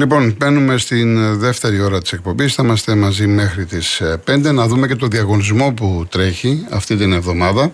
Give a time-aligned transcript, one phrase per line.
[0.00, 2.54] Λοιπόν, μπαίνουμε στην δεύτερη ώρα της εκπομπής.
[2.54, 7.12] Θα είμαστε μαζί μέχρι τις 5 να δούμε και το διαγωνισμό που τρέχει αυτή την
[7.12, 7.72] εβδομάδα.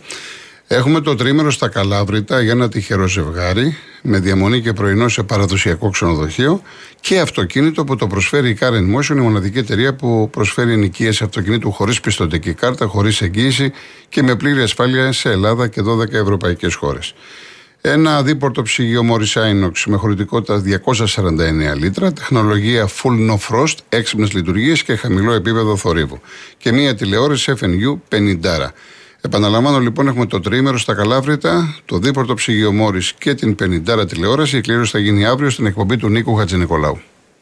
[0.66, 5.90] Έχουμε το τρίμερο στα Καλάβρητα για ένα τυχερό ζευγάρι με διαμονή και πρωινό σε παραδοσιακό
[5.90, 6.62] ξενοδοχείο
[7.00, 11.72] και αυτοκίνητο που το προσφέρει η Car Motion, η μοναδική εταιρεία που προσφέρει ενοικίαση αυτοκινήτου
[11.72, 13.72] χωρίς πιστοτική κάρτα, χωρίς εγγύηση
[14.08, 17.14] και με πλήρη ασφάλεια σε Ελλάδα και 12 ευρωπαϊκές χώρες.
[17.84, 24.82] Ένα δίπορτο ψυγείο Morris Inox με χωρητικότητα 249 λίτρα, τεχνολογία Full No Frost, έξυπνες λειτουργίες
[24.82, 26.20] και χαμηλό επίπεδο θορύβου.
[26.58, 28.68] Και μία τηλεόραση FNU 50.
[29.20, 34.56] Επαναλαμβάνω λοιπόν, έχουμε το τρίμερο στα Καλάβρητα, το δίπορτο ψυγείο Μόρι και την 50 τηλεόραση.
[34.56, 37.00] Η κλήρωση θα γίνει αύριο στην εκπομπή του Νίκου Χατζηνικολάου.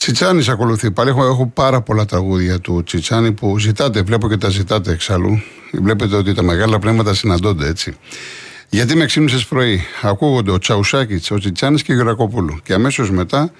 [0.00, 0.90] Τσιτσάνης ακολουθεί.
[0.90, 5.42] Πάλι έχω, έχω πάρα πολλά τραγούδια του Τσιτσάνη που ζητάτε, βλέπω και τα ζητάτε εξάλλου.
[5.72, 7.96] Βλέπετε ότι τα μεγάλα πνεύματα συναντώνται έτσι.
[8.68, 12.60] Γιατί με ξύπνησες πρωί; Ακούγονται ο Τσαουσάκης, ο Τσιτσάνης και η Γρακοπούλου.
[12.62, 13.52] Και αμέσως μετά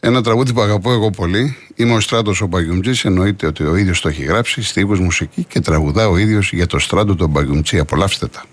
[0.00, 1.56] ένα τραγούδι που αγαπώ εγώ πολύ.
[1.74, 3.08] Είμαι ο Στράτος ο Μπαγκιουμτζή.
[3.08, 6.78] Εννοείται ότι ο ίδιος το έχει γράψει, στίχους μουσική και τραγουδά ο ίδιος για το
[6.78, 7.78] Στράτο τον Μπαγκιουμτζή.
[7.78, 8.44] Απολαύστε τα.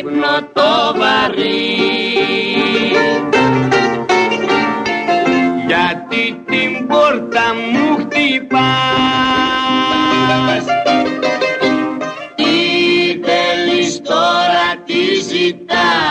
[0.00, 1.76] Ύπνο το βαρύ
[5.66, 7.42] Γιατί την πόρτα
[7.72, 8.64] μου χτυπάς.
[12.34, 12.54] Τι
[13.24, 16.10] θέλεις τώρα τι ζητάς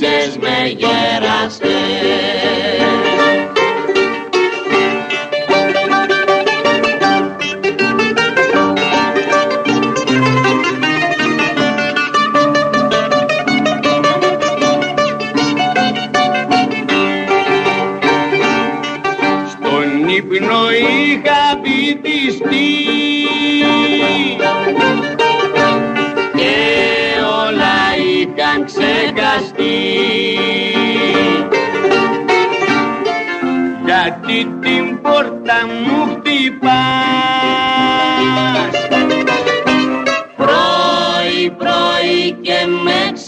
[0.00, 1.62] τσακίσες, με γέρασες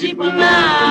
[0.05, 0.84] με ξυπνάς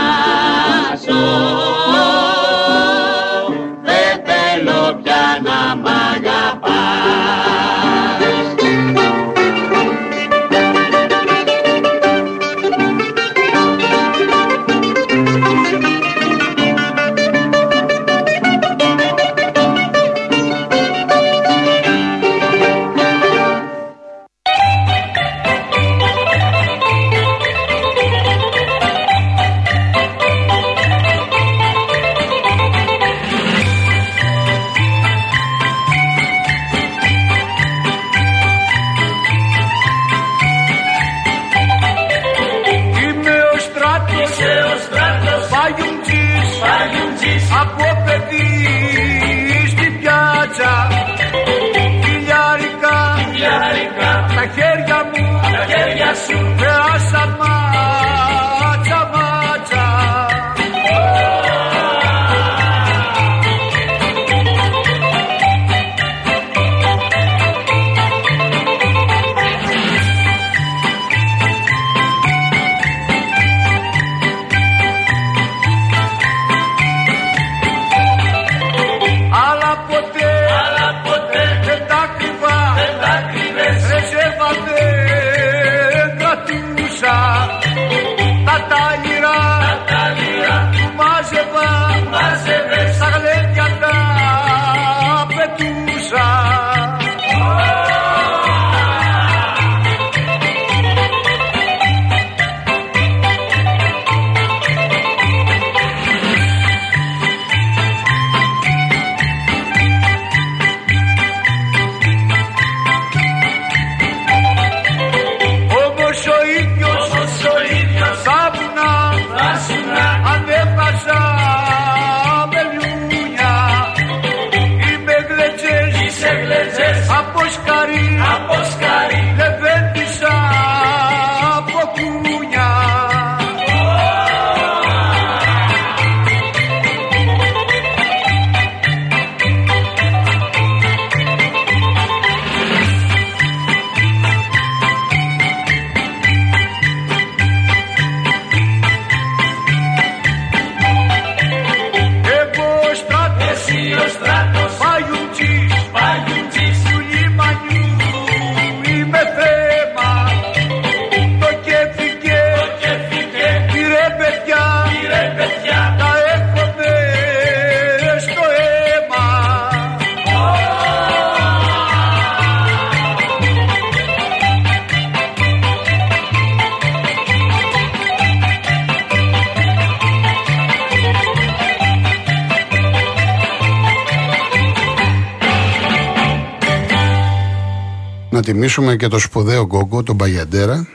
[188.63, 190.87] τιμήσουμε και το σπουδαίο γκόγκο, τον Παγιαντέρα.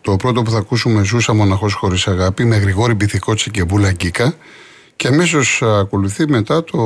[0.00, 4.34] Το πρώτο που θα ακούσουμε ζούσα μοναχός χωρίς αγάπη με Γρηγόρη Μπιθικότση και Βούλα Γκίκα.
[4.96, 6.78] Και αμέσως ακολουθεί μετά το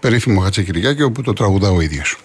[0.00, 2.16] περίφημο Χατσεκυριάκη όπου το τραγουδά ο ίδιος.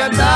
[0.00, 0.29] Σαν τριαντάφυλλο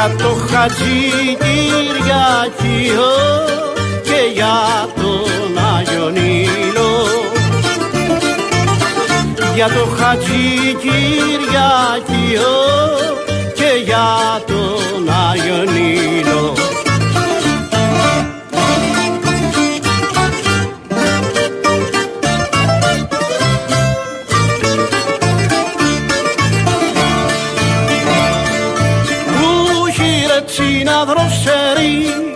[0.00, 3.10] για το Χατζη Κυριάκιο
[4.02, 6.92] και για τον Άγιο Νείλο
[9.54, 12.52] για το Χατζη Κυριάκιο
[13.54, 16.54] και για τον Άγιο Νείλο
[31.80, 32.34] δροσερή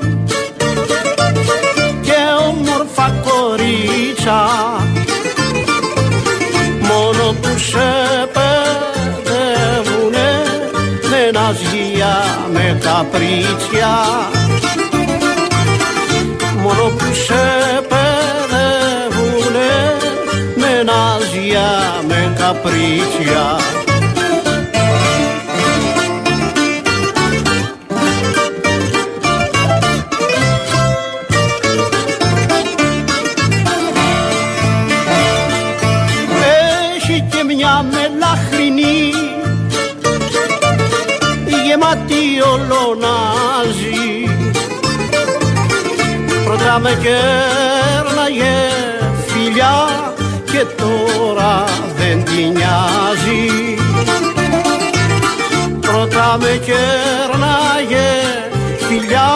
[2.01, 4.41] και όμορφα κορίτσα
[6.81, 7.91] μόνο που σε
[8.33, 9.43] παιδεύουνε
[11.11, 12.17] με ναζιά
[12.53, 13.95] με καπρίτσια
[16.63, 17.45] μόνο που σε
[17.89, 19.73] παιδεύουνε
[20.57, 21.71] με ναζιά
[22.09, 23.84] με καπρίτσια έχει
[46.65, 48.57] πρώτα με κέρναγε
[49.27, 49.89] φιλιά
[50.45, 51.65] και τώρα
[51.97, 53.77] δεν τη νοιάζει.
[55.81, 58.11] Πρώτα με κέρναγε
[58.89, 59.31] φιλιά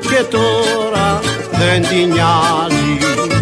[0.00, 3.39] και τώρα δεν τη νοιάζει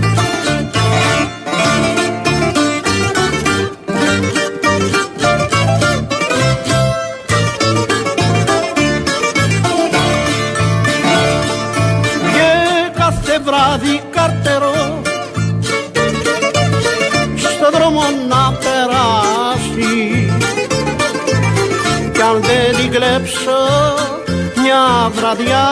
[25.35, 25.69] βραδιά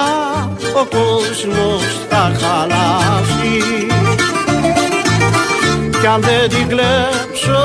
[0.80, 3.86] ο κόσμος θα χαλάσει.
[6.00, 7.60] Κι αν δεν την κλέψω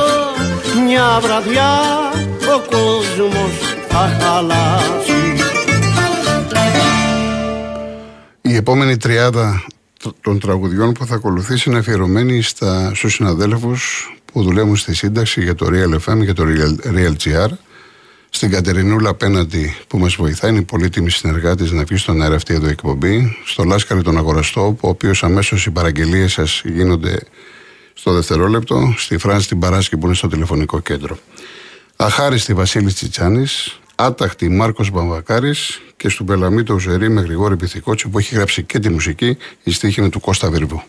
[0.86, 1.74] μια βραδιά
[2.56, 5.44] ο κόσμος θα χαλάσει.
[8.42, 9.64] Η επόμενη τριάδα
[10.22, 15.56] των τραγουδιών που θα ακολουθήσει είναι αφιερωμένη στα, στους συναδέλφους που δουλεύουν στη σύνταξη για
[15.56, 17.50] το Real FM και το Real, Real GR
[18.34, 22.54] στην Κατερινούλα απέναντι που μας βοηθάει, είναι η πολύτιμη συνεργάτης να βγει στον αέρα αυτή
[22.54, 27.20] εδώ η εκπομπή, στο Λάσκαρη τον Αγοραστό, ο οποίος αμέσως οι παραγγελίες σας γίνονται
[27.94, 31.18] στο δευτερόλεπτο, στη Φράνση την Παράσκη που είναι στο τηλεφωνικό κέντρο.
[31.96, 38.20] Αχάριστη Βασίλης Τσιτσάνης, άταχτη Μάρκος Μπαμβακάρης και στον Πελαμή το Ουζερή με Γρηγόρη Πυθικότσι που
[38.20, 40.84] έχει γράψει και τη μουσική, η στίχη είναι του Κώστα Βερβού.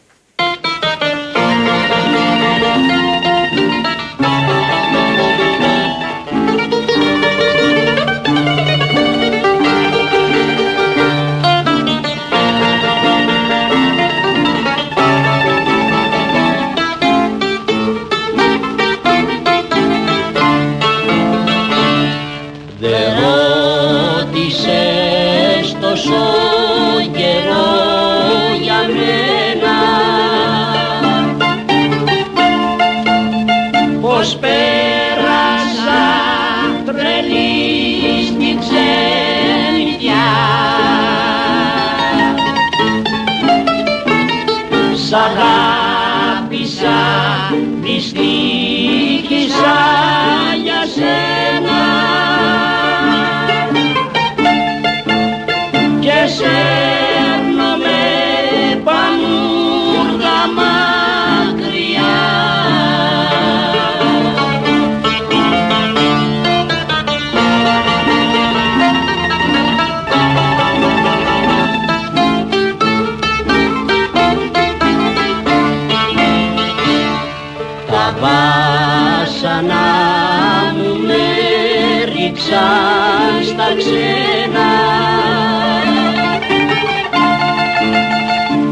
[82.52, 84.70] σαν στα ξένα.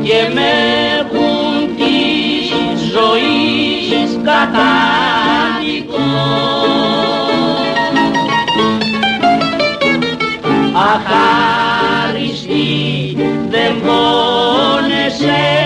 [0.02, 0.50] Και με
[0.98, 2.48] έχουν της
[2.92, 6.08] ζωής κατάδικο
[10.92, 12.66] αχάριστη
[13.50, 15.59] δεν πόνεσαι.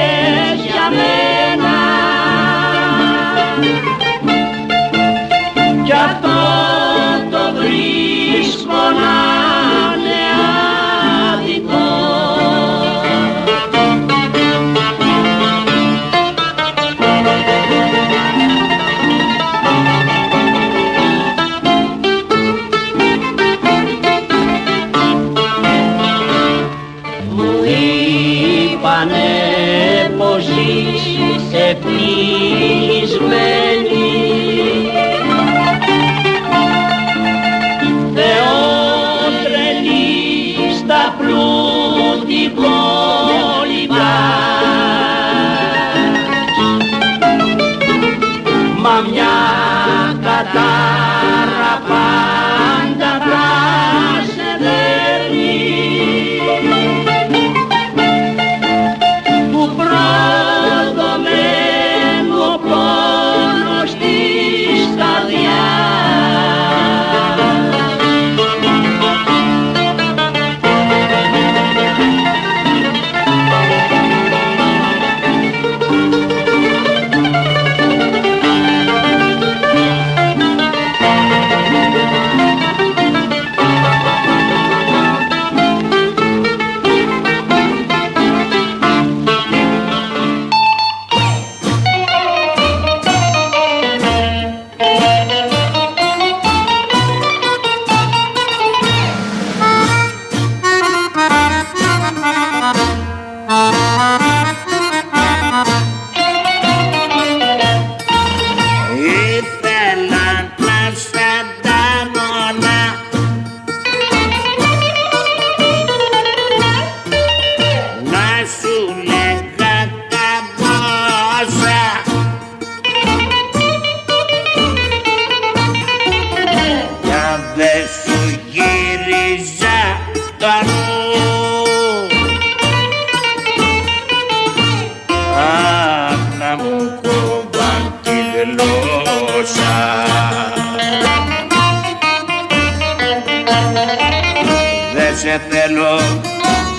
[145.24, 145.96] σε θέλω,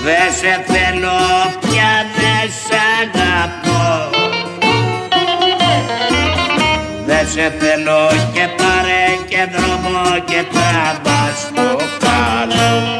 [0.04, 1.18] δεν σε θέλω
[1.60, 4.10] πια δεν σ' αγαπώ.
[7.06, 12.96] Δεν σε θέλω και πάρε και δρόμο και τραβάς στο καλό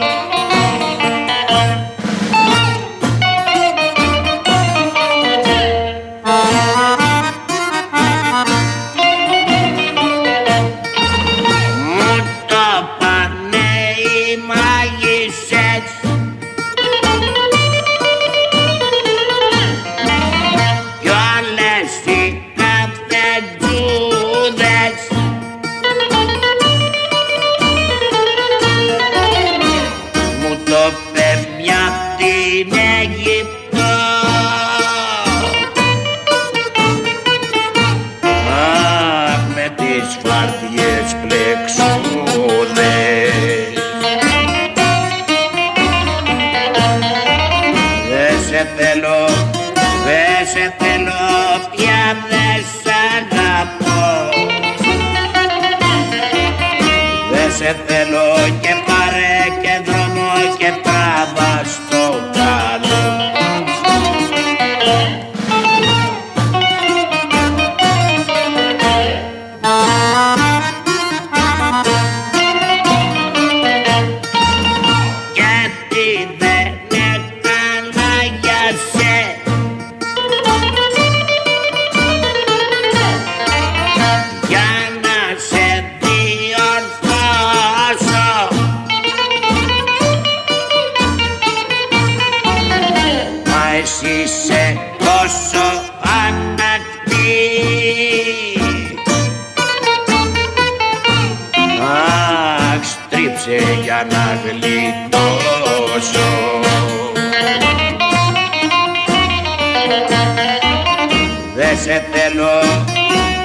[111.55, 112.61] Δε σε θέλω,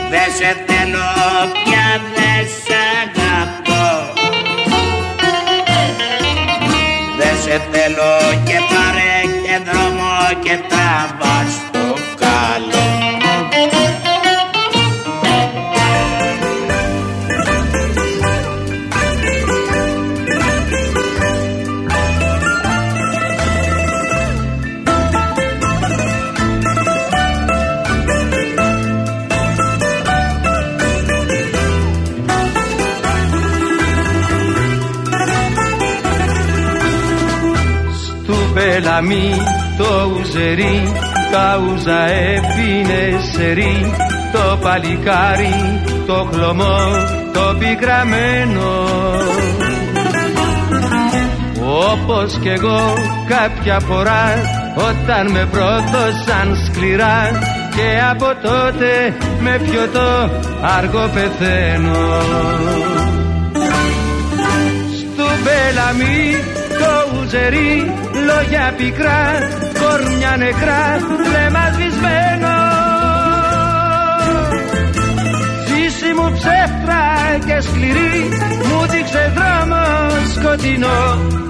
[0.10, 1.08] δε σε θέλω
[1.64, 4.14] πια δε σε αγαπώ.
[7.18, 11.61] Δε σε θέλω και πάρε και δρόμο και τραβάς
[38.32, 39.32] Στου πελαμί
[39.78, 40.92] το ουζερί
[41.32, 43.94] τα ούζα έπινε σερί
[44.32, 46.78] το παλικάρι το χλωμό
[47.34, 48.86] το πικραμένο.
[51.92, 52.94] Όπως κι εγώ
[53.28, 54.26] κάποια φορά
[54.76, 57.30] όταν με πρόδωσαν σκληρά
[57.76, 60.30] και από τότε με πιωτό
[60.62, 62.22] αργό πεθαίνω.
[64.98, 66.36] Στου πελαμί
[66.80, 67.92] το ουζερί
[68.30, 69.22] λόγια πικρά
[69.82, 70.84] κορμιά νεκρά
[71.24, 72.56] βλέμμα σβησμένο.
[75.68, 77.04] Ζήση μου ψεύτρα
[77.46, 78.30] και σκληρή
[78.68, 79.84] μου δείξε δρόμο
[80.34, 81.02] σκοτεινό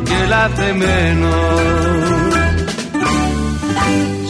[0.03, 1.35] και λαθεμένο.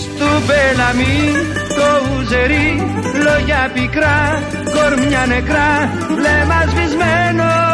[0.01, 1.19] Στου πελαμί
[1.77, 2.69] το ουζερί
[3.25, 4.41] λόγια πικρά
[4.75, 7.70] κορμιά νεκρά βλέμμα σβησμένο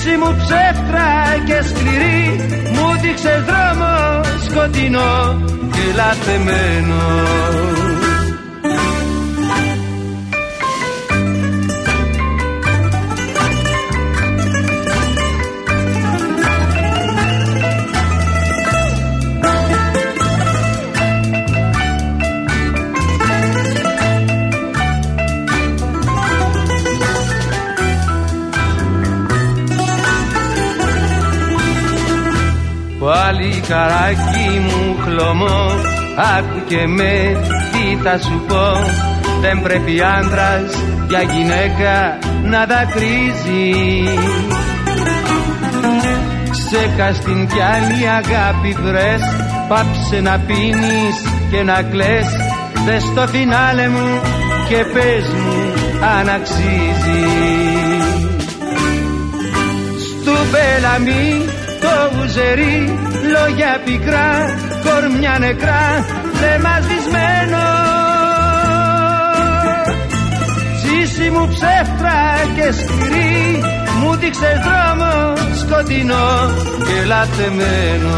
[0.00, 1.08] Ζήση μου ψεύτρα
[1.46, 2.40] και σκληρή
[2.74, 7.02] μου δείξες δρόμο σκοτεινό και λαθεμένο
[33.38, 35.70] Πάλι καράκι μου χλωμό.
[36.36, 37.40] Άκου και με
[37.72, 38.66] τι θα σου πω.
[39.40, 43.74] Δεν πρέπει άντρας για γυναίκα να δακρύζει.
[46.50, 49.22] Ξέκα στην κι άλλη αγάπη βρες.
[49.68, 51.16] Πάψε να πίνεις
[51.50, 52.28] και να κλαις.
[52.86, 54.20] Δες το φινάλε μου
[54.68, 55.72] και πες μου
[56.18, 57.24] αν αξίζει.
[59.98, 61.57] Στου πελαμί το
[62.16, 62.98] ουζερί
[63.34, 64.30] λόγια πικρά
[64.84, 65.84] κορμιά νεκρά
[66.34, 67.64] βλέμμα σβησμένο
[70.82, 72.20] Ζήση μου ψεύτρα
[72.56, 73.62] και σκληρή
[74.00, 75.12] μου δείξε δρόμο
[75.60, 76.50] σκοτεινό
[76.86, 78.16] και λατεμένο.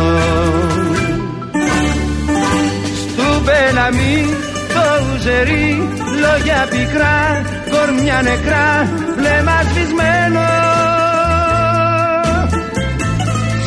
[3.01, 4.27] Στου πελαμί
[4.75, 5.89] το ουζερί
[6.21, 10.80] λόγια πικρά κορμιά νεκρά βλέμμα σβησμένο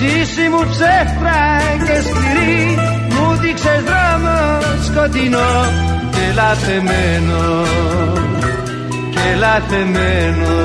[0.04, 1.39] Ζήση μου ψεύτρα
[1.86, 2.78] και σκληρή
[3.10, 4.38] μου δείξες δρόμο
[4.86, 5.52] σκοτεινό.
[6.12, 7.66] Και λαθεμένο
[9.12, 10.56] και λαθεμένο